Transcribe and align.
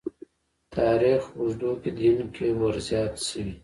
تاریخ 0.75 1.21
اوږدو 1.37 1.71
کې 1.81 1.89
دین 1.97 2.19
کې 2.35 2.47
ورزیات 2.61 3.13
شوي. 3.27 3.53